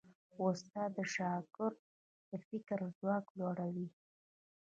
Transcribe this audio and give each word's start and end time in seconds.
استاد 0.43 0.89
د 0.97 0.99
شاګرد 1.13 1.77
د 2.29 2.31
فکر 2.47 2.79
ځواک 2.97 3.25
لوړوي. 3.37 3.87